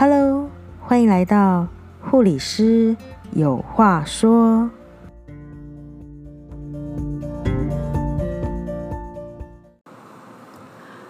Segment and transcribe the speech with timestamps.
[0.00, 0.48] Hello，
[0.80, 1.68] 欢迎来到
[2.00, 2.96] 护理师
[3.32, 4.70] 有话说。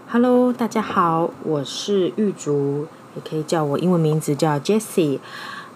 [0.08, 5.20] Hello，大家好，我是玉竹，也可以叫我英文名字叫 Jessie。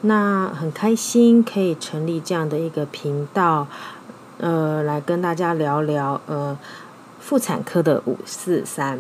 [0.01, 3.69] 那很开心可以成立这样的一个频道，
[4.39, 6.59] 呃，来跟大家聊聊呃
[7.21, 8.99] 妇产科的五四三。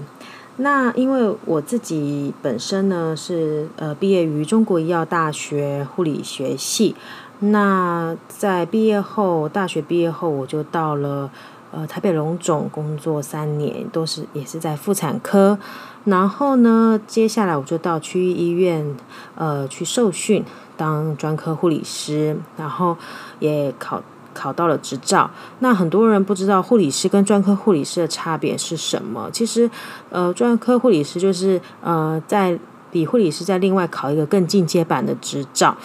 [0.56, 6.94] 那因为我自己本身呢是呃毕业于中国医药大学护理学系，
[7.40, 11.28] 那在毕业后，大学毕业后我就到了
[11.72, 15.58] 呃台北荣总工作三年，都是也是在妇产科。
[16.04, 18.96] 然后呢，接下来我就到区域医院
[19.34, 20.44] 呃去受训
[20.76, 22.96] 当专科护理师，然后
[23.40, 24.00] 也考。
[24.34, 25.30] 考到了执照，
[25.60, 29.30] 那很多人不知道护理师跟专科护理师的差别是什么？
[29.32, 29.70] 其实，
[30.10, 32.58] 呃，专科护理师就是呃，在
[32.90, 35.76] 比护理师在另外考一个更进阶版的执照，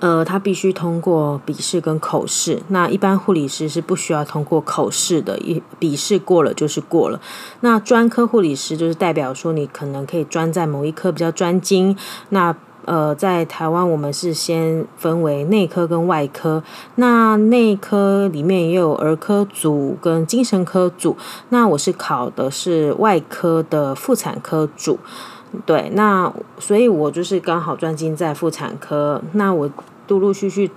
[0.00, 2.60] 呃，他必须通过笔试跟口试。
[2.68, 7.20] 那一般护理师是不需要通过口试的，一笔试过了就是过了。
[7.60, 11.96] 那专科护理师就是代表说你可能可以专在某一科比较专精。
[12.30, 12.54] 那
[12.86, 16.62] 呃，在台湾，我们是先分为内科跟外科。
[16.94, 21.16] 那内科里面也有儿科组跟精神科组。
[21.48, 24.98] 那我是考的是外科的妇产科组。
[25.64, 29.20] 对，那所以我就是刚好专精在妇产科。
[29.32, 29.68] 那我
[30.06, 30.70] 陆陆续续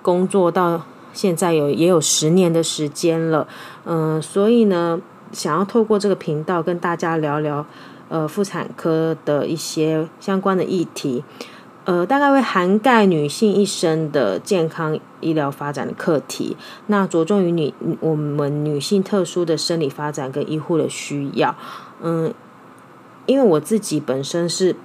[0.00, 0.80] 工作到
[1.12, 3.46] 现在有也有十年的时间了。
[3.84, 4.98] 嗯、所以呢，
[5.32, 7.66] 想要透过这个频道跟大家聊聊。
[8.12, 11.24] 呃，妇产科的一些相关的议题，
[11.86, 16.54] 呃，大概会涵盖女性一生的健康医疗发展的课题，
[16.88, 21.56] 那着重于女我们女性特殊的生理发展跟医护的需要。
[22.02, 22.34] 嗯，
[23.24, 24.76] 因为我自己本身是，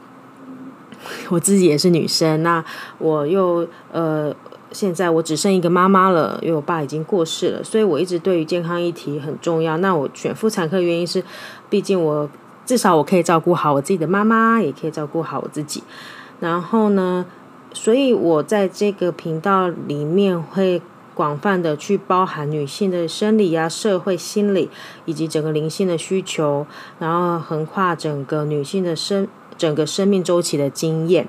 [1.28, 2.64] 我自己也是女生，那
[2.98, 4.34] 我又呃，
[4.72, 9.76] 现在我只剩一个妈妈了，因为我爸已经过世了，所以我一直对于健康议题很重要。
[9.80, 11.22] 那我选妇产科的原因是，
[11.70, 12.30] 毕竟我。
[12.68, 15.82] 至少我可以照顾好我自己的妈妈，也可以照顾好我自己。
[16.42, 17.26] 然后呢，
[17.72, 20.82] 所以我在这个频道里面会
[21.16, 24.70] 广泛的去包含女性的生理啊、社会心理
[25.06, 26.68] 以及整个灵性的需求，
[27.00, 29.28] 然后横跨整个女性的生
[29.58, 31.28] 整个生命周期的经验。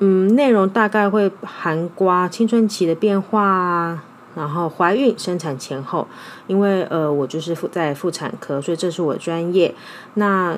[0.00, 4.02] 嗯，内容大概会涵盖青春期的变化。
[4.38, 6.06] 然后怀孕、生产前后，
[6.46, 9.74] 因为呃，我就是在妇产科，所以这是我专业。
[10.14, 10.56] 那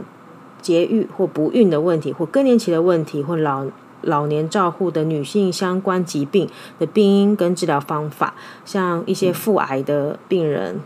[0.60, 3.64] 节育或不孕的问题，或更年期的问题，或老
[4.02, 6.46] 老年照护的女性相关疾病
[6.78, 8.34] 的病因跟治疗方法，
[8.66, 10.80] 像一些妇癌的病人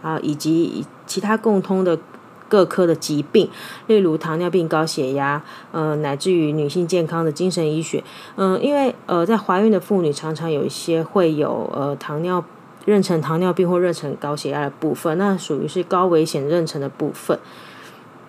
[0.00, 1.98] 啊，以及其他共通的。
[2.48, 3.48] 各科的疾病，
[3.86, 8.02] 例如糖尿病、高血压，呃，乃至于女性健康的精神医学，
[8.36, 12.44] 嗯、因为呃，在怀孕的妇女常常有一些会有呃糖尿
[12.86, 17.38] 妊娠糖尿病或妊娠高血压的部分，那属于是高危险妊娠的部分，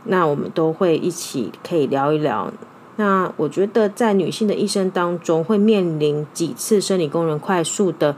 [0.06, 2.52] 那我们都会一起可以聊一聊。
[2.96, 8.16] 那我觉得在女性的一生当中，会面临几次生理功能快速的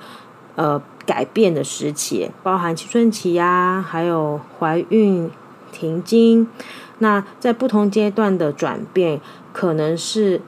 [0.55, 5.29] 呃改变的时期，包含青春期呀、啊，还有怀孕。
[5.71, 6.47] 停经，
[6.99, 9.21] 那在不同阶段的转变，
[9.53, 10.41] 可能是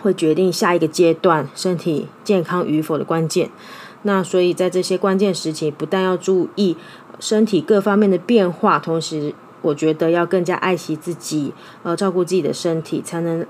[0.00, 3.50] 会决定下一个阶段身体健康与否的关键。
[4.02, 6.76] 那所以在这些关键时期，不但要注意
[7.18, 11.52] 身体各方面的变化，同时我觉得要更加爱惜自己，
[11.82, 13.44] 呃，照顾自己的身体，才能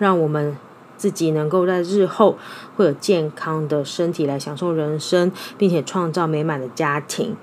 [0.00, 0.56] 让我们
[0.96, 2.36] 自己能够在日后
[2.76, 7.36] 会有健康的身体来享受人生，并且创造美满的家庭。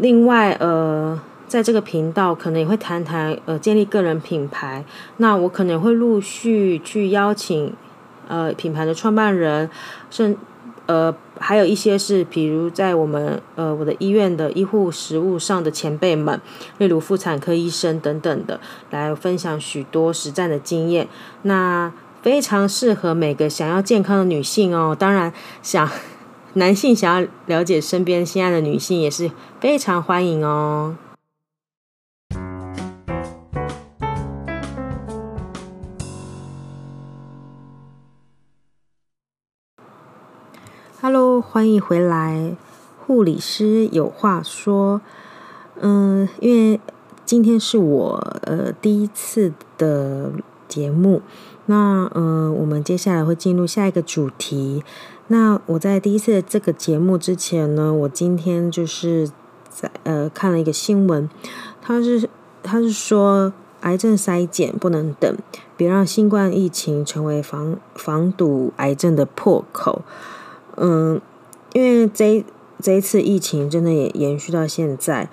[0.00, 1.20] 另外，呃。
[1.50, 4.84] 在这个频道，可能也会谈谈呃建立个人品牌。
[5.16, 7.74] 那我可能会陆续去邀请
[8.28, 9.68] 呃品牌的创办人，
[10.12, 10.36] 甚
[10.86, 16.40] 呃还有一些是，比如在我们呃我的医院的医护实务上的前辈们，
[16.78, 18.60] 例如妇产科医生等等的，
[18.90, 21.08] 来分享许多实战的经验。
[21.42, 21.92] 那
[22.22, 24.94] 非常适合每个想要健康的女性哦。
[24.96, 25.32] 当然，
[25.64, 25.90] 想
[26.54, 29.30] 男性想要了解身边心爱的女性也是
[29.60, 30.96] 非常欢迎哦。
[41.00, 42.56] Hello，欢迎回来，
[42.98, 45.00] 护理师有话说。
[45.80, 46.80] 嗯，因为
[47.24, 50.32] 今天是我呃第一次的
[50.66, 51.22] 节目，
[51.66, 54.82] 那呃我们接下来会进入下一个主题。
[55.32, 59.30] 那我在第一次这个节目之前呢，我今天就是
[59.68, 61.30] 在呃看了一个新闻，
[61.80, 62.28] 他是
[62.64, 65.36] 他是说癌症筛检不能等，
[65.76, 70.02] 别让新冠疫情成为防防堵癌症的破口。
[70.76, 71.20] 嗯，
[71.74, 72.44] 因为这
[72.82, 75.30] 这一次疫情真的也延续到现在。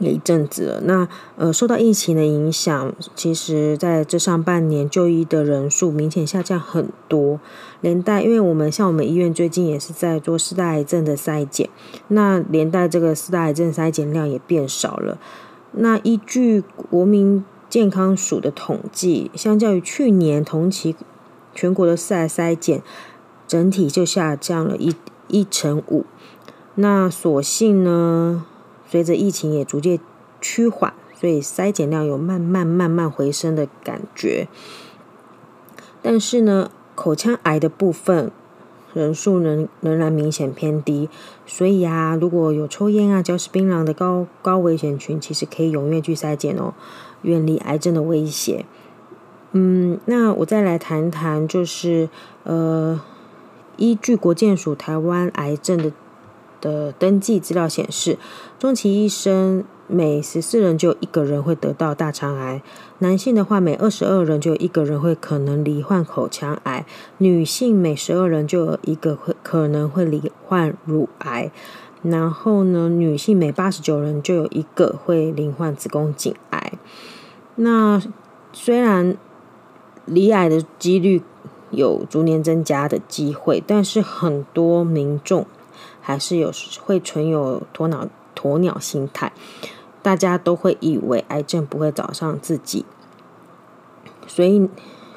[0.00, 7.38] 一阵子了，那呃，受到疫情的影响，其实在这上半年就医的人数明显下降很多，
[7.80, 11.68] 连带因为我们像我们医院最近也是在做四大癌症的筛检，
[12.08, 15.18] 那连带这个四大癌症筛检量也变少了。
[15.72, 20.94] 那依据国民健康署的统计，相较于去年同期，
[21.54, 22.82] 全国的四癌筛检
[23.46, 24.94] 整体就下降了一
[25.28, 26.04] 一成五。
[26.76, 28.44] 那所幸呢，
[28.94, 29.98] 随着疫情也逐渐
[30.40, 34.46] 趋缓，所以筛检量有慢慢慢慢回升的感觉。
[36.00, 38.30] 但是呢，口腔癌的部分
[38.92, 41.10] 人数仍仍然明显偏低。
[41.44, 46.74] 所以啊，如果有抽烟啊、嚼食槟榔的高高危险群，其实可以踊跃去筛检哦，
[47.22, 48.64] 远离癌症的威胁。
[49.50, 52.08] 嗯，那我再来谈谈，就是
[52.44, 53.00] 呃，
[53.76, 55.90] 依据国健署台湾癌症的。
[56.64, 58.16] 的登记资料显示，
[58.58, 62.62] 终其一生，每十四人就有一个人会得到大肠癌；
[63.00, 66.86] 男性的话，每二十二人就有一个人会可能罹患口腔癌；
[67.18, 71.50] 女性每十二人就有一个会可能会罹患乳癌；
[72.02, 76.72] 然后呢，女性每八十九人就有一个会罹患子宫颈癌。
[77.56, 78.02] 那
[78.54, 79.16] 虽然
[80.06, 81.22] 罹癌的几率
[81.70, 85.46] 有逐年增加的机会，但是很多民众。
[86.06, 86.52] 还是有
[86.82, 88.06] 会存有鸵鸟
[88.36, 89.32] 鸵鸟心态，
[90.02, 92.84] 大家都会以为癌症不会找上自己，
[94.26, 94.68] 所以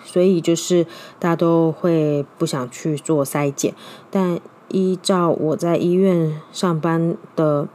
[0.05, 0.85] 所以就是
[1.19, 3.75] 大家都会不想去做筛检。
[4.09, 4.39] 但
[4.69, 7.67] 依照我在医院上班的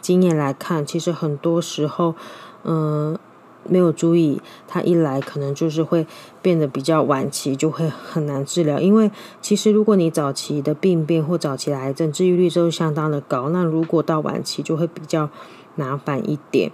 [0.00, 2.14] 经验来看，其实很多时候，
[2.64, 3.18] 嗯、
[3.68, 6.06] 没有注意，它一来可能就是会
[6.42, 8.80] 变得比较晚期，就会很难治疗。
[8.80, 9.10] 因为
[9.40, 15.28] 其实如果你早期的病变或早期的癌症治愈率都是相当的高，那如果到晚期就会比较
[15.74, 16.72] 麻烦一点。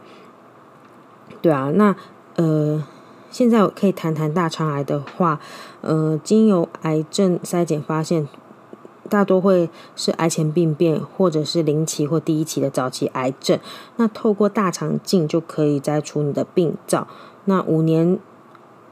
[1.42, 1.94] 对啊，那
[2.36, 2.84] 呃，
[3.30, 5.40] 现在我可以谈谈大肠癌的话，
[5.82, 8.28] 呃，经由癌症筛检发现。
[9.10, 13.58] 大多会是癌前病变，或者是零期或第一期的早期癌症。
[13.96, 17.06] 那透过大肠镜就可以摘除你的病灶。
[17.44, 18.18] 那五年，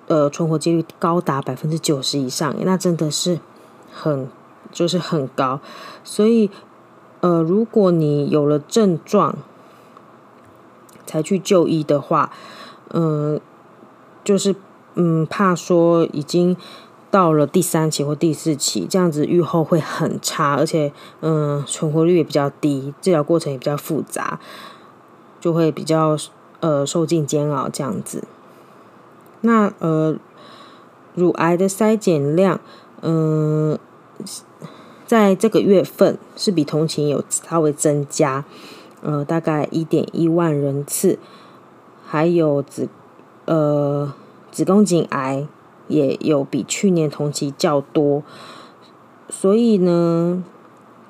[0.09, 3.41] 呃，存活几率高达百分之九十以上，那真的是
[3.91, 4.29] 很
[4.71, 5.61] 就是很高。
[6.05, 6.51] 所以，
[7.21, 9.37] 呃，如果你有了症状
[11.07, 12.31] 才去就医的话，
[12.91, 13.41] 嗯、
[14.23, 14.55] 就是
[14.95, 16.57] 嗯，怕说已经。
[17.13, 24.41] 到了第三期或第四期，这样子预后会很差，而且嗯，存活率也比较低，治疗过程也比较复杂，
[25.39, 26.17] 就会比较
[26.61, 28.25] 呃受尽煎熬这样子。
[29.43, 30.17] 那呃，
[31.15, 32.59] 乳癌的筛检量，
[33.03, 33.79] 嗯、
[35.07, 38.47] 在这个月份是比同期有稍微增加，
[39.03, 41.19] 呃，大概一点一万人次，
[42.07, 42.89] 还有子
[43.45, 44.15] 呃
[44.51, 45.47] 子宫颈癌。
[45.93, 48.23] 也有比去年同期较多，
[49.29, 50.43] 所以呢，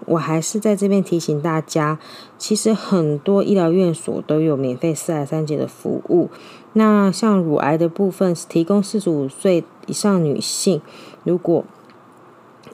[0.07, 1.99] 我还是在这边提醒大家，
[2.37, 6.29] 其实很多医疗院所都有免费四癌三检的服务。
[6.73, 10.81] 那像乳癌的部分，提供四十五岁以上女性，
[11.23, 11.65] 如果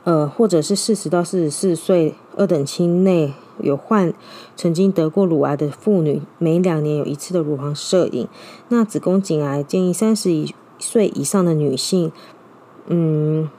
[0.05, 4.15] 呃或者是四十到四十四岁二等亲内有患
[4.57, 8.29] 曾经得过乳癌的妇女，每两年有一次的乳房摄影。
[8.69, 12.13] 那子宫颈癌建议三十以岁以上的女性，
[12.87, 13.51] 嗯，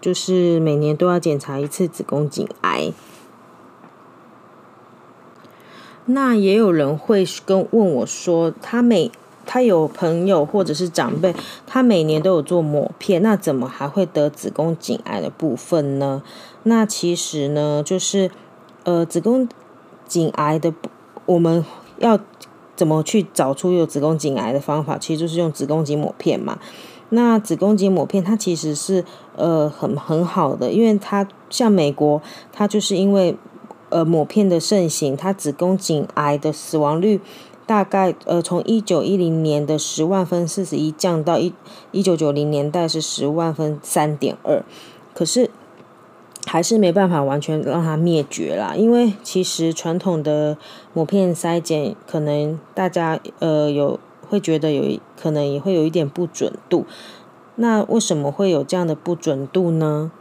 [0.00, 2.92] 就是每年都要检查一次子宫颈癌。
[6.06, 9.12] 那也有人会跟问我说，他每
[9.46, 11.34] 他有朋友或者是长辈，
[11.66, 16.22] 他每年都有做抹片，那怎么还会得子宫颈癌的部分呢？
[16.64, 18.30] 那其实呢，就是
[18.84, 19.48] 呃，子宫
[20.06, 20.72] 颈癌的，
[21.26, 21.64] 我们
[21.98, 22.18] 要。
[22.74, 24.98] 怎么去找出有子宫颈癌的方法？
[24.98, 26.58] 其实就是用子宫颈抹片嘛。
[27.10, 29.04] 那子宫颈抹片它其实是
[29.36, 33.36] 呃很很好的，因为它像美国，它就是因为
[33.90, 37.20] 呃抹片的盛行，它子宫颈癌的死亡率
[37.66, 41.52] 大概呃从一九一零年的十万分四十一降到一
[41.90, 44.64] 一九九零年代是十万分三点二，
[45.14, 45.50] 可是。
[46.52, 50.58] 还是没办法完全让它灭绝啦，因为其实传统的
[50.92, 56.84] 抹片筛检，可能大家呃有会觉得有可能也会有一点不准度。
[57.54, 60.12] 那为什么会有这样的不准度呢？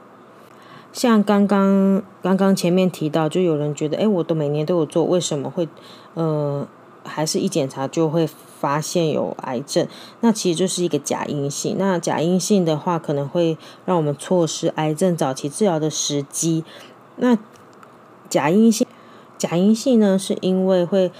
[0.93, 5.67] 像刚刚刚刚前面提到，就有人觉得，哎，我都每年都有做，为什么会
[6.13, 6.65] 呃
[7.03, 9.87] 还是一检查就会发现有癌症，
[10.19, 11.75] 那其实就是一个假阴性。
[11.79, 16.63] 那假阴性的话，可能会让我们错失癌症早期治疗的时机。
[17.15, 17.37] 那
[18.29, 18.85] 假阴性，
[19.37, 21.11] 假阴性呢，是因为会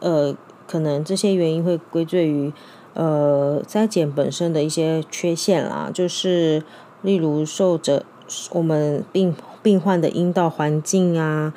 [0.00, 0.34] 呃，
[0.66, 2.52] 可能这些原因会归罪于
[2.94, 6.64] 呃筛检本身的一些缺陷啦，就是
[7.02, 8.04] 例如受者
[8.50, 11.54] 我们病病患的阴道环境啊。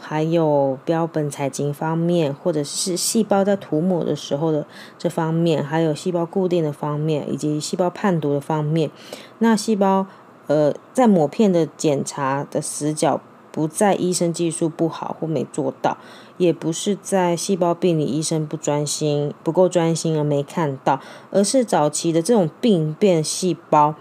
[0.00, 4.66] 还有标本采集方面，或者是细胞在涂抹的时候的
[4.98, 8.90] 这方面，还有细胞固定的方面，以及细胞判读的方面。
[9.38, 10.06] 那细胞
[10.46, 13.20] 呃，在抹片的检查的死角，
[13.52, 15.96] 不在医生技术不好或没做到，
[16.38, 20.98] 也不是在细胞病理医生不专心、不够专心而没看到，
[21.30, 23.94] 而是早期的这种病变细胞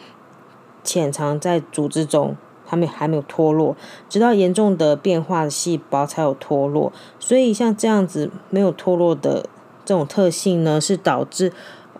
[0.83, 2.35] 潜藏在组织中。
[2.69, 3.75] 他们还没有脱落，
[4.07, 6.93] 直到严重的变化的细胞才有脱落。
[7.19, 9.49] 所以像这样子没有脱落的
[9.83, 11.51] 这种特性呢，是导致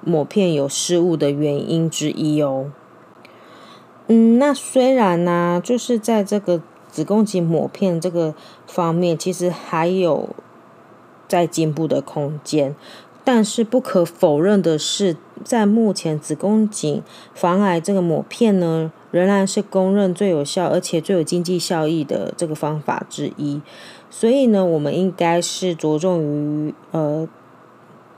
[0.06, 2.72] 抹片有失误的原因之一哦。
[4.06, 8.36] 嗯，那虽然呢、就是在这个子宫颈抹片这个
[8.68, 10.30] 方面，其实还有
[11.28, 12.76] 在进步的空间。
[13.24, 17.04] 但是不可否认的是，在目前子宫颈
[17.36, 23.62] 防癌这个抹片呢，仍然是公认最有效而且最有经济效益的这个方法之一。
[24.10, 27.28] 所以呢，我们应该是着重于呃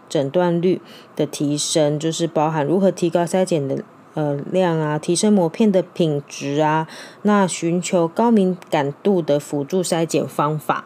[0.07, 0.81] 诊断率
[1.15, 3.83] 的提升，就是包含如何提高筛检的
[4.13, 6.87] 呃量啊，提升膜片的品质啊，
[7.23, 10.85] 那寻求高敏感度的辅助筛检方法。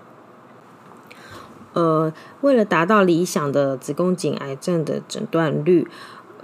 [1.74, 5.88] 呃，为了达到理想的子宫颈癌症的诊断率，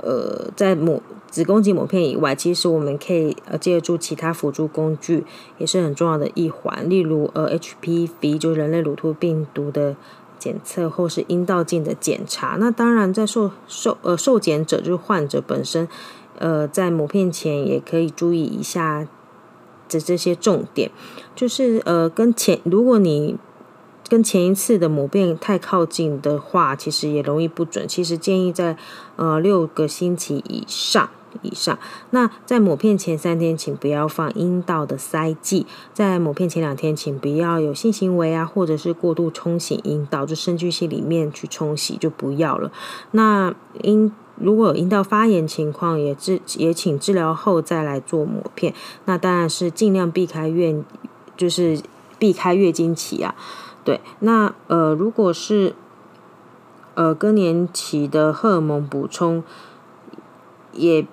[0.02, 5.24] 呃，在抹子宫颈抹片以外，其实我们可以呃借助其他辅助工具，
[5.58, 6.90] 也是很重要的一环。
[6.90, 9.96] 例如呃，HPV 就是人类乳突病毒的
[10.40, 12.58] 检测，或是阴道镜的检查。
[12.60, 15.88] 那当然，在受受呃受检者就是患者本身，
[16.40, 19.08] 呃，在抹片前也可以注意一下
[19.88, 20.90] 的这些重点，
[21.36, 23.38] 就是呃跟前如果你。
[24.12, 27.88] 跟前一次的抹片太靠近的话，其实也容易不准。
[27.88, 28.76] 其实建议在
[29.16, 31.10] 呃六个星期以上
[31.44, 31.80] 以上。
[32.10, 42.70] 那在抹片前三天，请不要放阴道的塞剂；在抹片前两天，请不要有性行为啊，或者是过度冲洗阴道，就生殖器里面去冲洗就不要了。
[43.12, 48.74] 那阴如果有阴道发炎情况，也治也请治疗后再来做抹片。
[49.06, 50.76] 那当然是尽量避开月，
[51.38, 51.80] 就是
[52.20, 53.34] 避开月经期啊。
[53.84, 55.74] 对，那呃，如果是
[56.94, 59.44] 呃更年期的荷尔蒙补充，
[60.72, 61.08] 也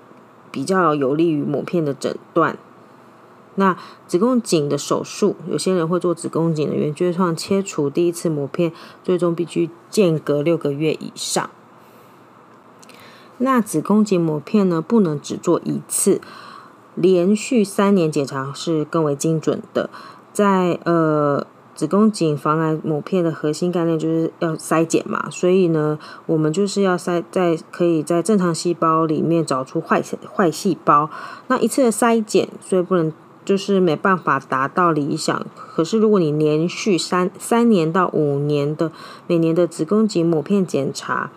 [0.50, 2.58] 比较有利于抹片的诊断。
[3.54, 3.74] 那
[4.06, 8.70] 子宫颈的手术，有些人会做子宫颈的圆锥状切除，第一次抹片
[9.02, 11.48] 最终必须间隔六个月以上。
[13.38, 16.20] 那子宫颈抹片呢，不能只做一次，
[16.94, 19.88] 连续三年检查是更为精准的。
[20.34, 21.46] 在呃。
[21.78, 30.02] 子宫颈防癌抹片的核心概念就是要筛检嘛，所以呢，我们就是要筛在可以在正常细胞里面找出坏
[30.34, 31.08] 坏细胞。
[31.46, 33.12] 那一次的筛检，所以不能
[33.44, 35.46] 就是没办法达到理想。
[35.54, 38.90] 可是如果你连续三三年到五年的
[39.28, 41.30] 每年的子宫颈抹片检查，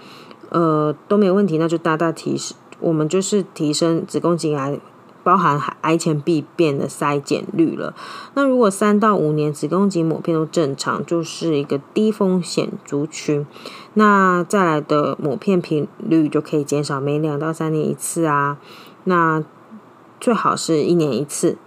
[0.49, 4.79] 呃都没有问题，那就大大提升，我们就是提升子宫颈癌。
[5.23, 7.93] 包含癌前病变的筛检率了。
[8.33, 13.45] 那如果三到五年子宫颈抹片都正常，就是一个低风险族群。
[13.93, 18.57] 那再来的抹片频率就可以减少，每两到三年一次啊。
[19.03, 19.43] 那
[20.19, 21.57] 最好是一年一次。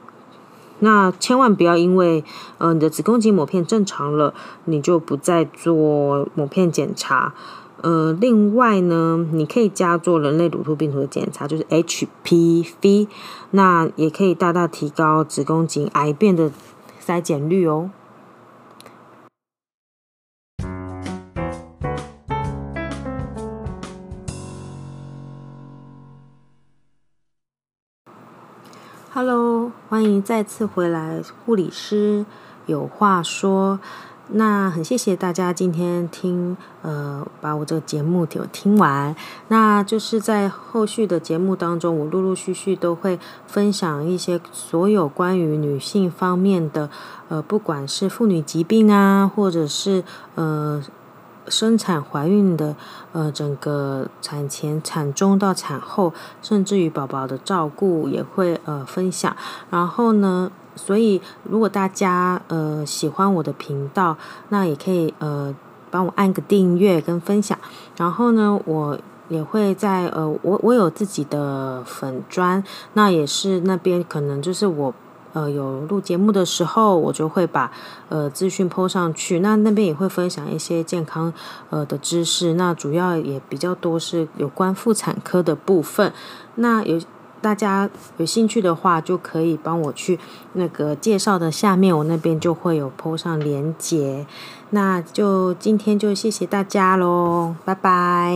[0.80, 2.24] 那千万不要因为
[2.58, 4.34] 呃你的子宫颈抹片正常了，
[4.64, 7.32] 你就不再做抹片检查。
[7.84, 13.08] 呃，另外呢，你可以加做人类乳突病毒的检查，就是 HPV，
[13.50, 16.50] 那也可以大大提高子宫颈癌变的
[16.98, 17.90] 筛检率哦。
[29.12, 32.24] Hello，欢迎再次回来，护理师
[32.64, 33.78] 有话说。
[34.28, 39.14] 那很谢谢大家今天听，呃，把我这个节目给我听完。
[39.48, 46.88] 那就是在后续的节目当中，我陆陆续续都会分享一些所有关于女性方面的，
[47.28, 50.02] 呃，不管是妇女疾病啊，或者是
[50.36, 50.82] 呃
[51.46, 52.74] 生产怀孕的，
[53.12, 59.36] 呃，整个产前、产中到产后，甚至于宝宝的照顾也会呃分享。
[59.68, 64.16] 然后呢，所以，如果大家呃喜欢我的频道，
[64.48, 65.54] 那也可以呃
[65.90, 67.58] 帮我按个订阅跟分享。
[67.96, 72.62] 然后呢，我也会在呃，我我有自己的粉砖，
[72.92, 74.94] 那也是那边可能就是我。
[75.34, 77.68] 呃，有录节目的时候，我就会把
[78.08, 79.40] 呃资讯 po 上去。
[79.40, 81.34] 那那边也会分享一些健康
[81.70, 82.54] 呃的知识。
[82.54, 86.12] 那主要也比较多是有关妇产科的部分。
[86.54, 87.00] 那有
[87.44, 90.18] 大家有兴趣的话，就可以帮我去
[90.54, 94.24] 那个介绍的下面，我那边就会有 po 上连接。
[94.70, 98.34] 那就今天就谢谢大家喽，拜拜。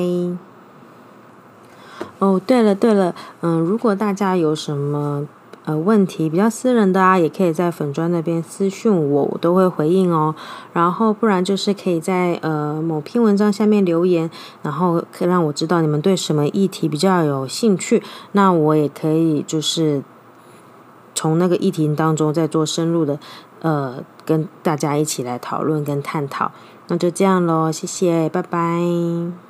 [2.18, 5.26] 哦，对了对了，嗯，如果大家有什么。
[5.68, 10.34] 呃，问题比较私人的啊，也可以在粉专那边私讯我，我都会回应哦。
[10.72, 14.30] 然后不然就是可以在呃某篇文章下面留言，
[14.62, 20.02] 然后可以让我知道你们对什么议题比较有兴趣，那我也可以就是
[21.14, 23.18] 从那个议题当中再做深入的
[23.60, 26.50] 呃跟大家一起来讨论跟探讨。
[26.86, 29.47] 那就这样喽，谢谢，拜拜。